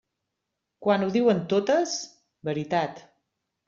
Quan 0.85 1.05
ho 1.05 1.11
diuen 1.17 1.43
totes, 1.53 1.97
veritat. 2.53 3.09